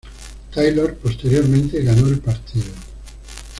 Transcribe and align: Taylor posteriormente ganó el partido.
Taylor 0.51 0.95
posteriormente 0.95 1.83
ganó 1.83 2.07
el 2.07 2.17
partido. 2.21 2.71